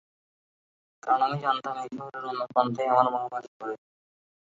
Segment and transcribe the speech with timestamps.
[1.03, 3.73] কারণ, আমি জানতাম এই শহরের অন্য প্রান্তেই আমার মা বাস করে।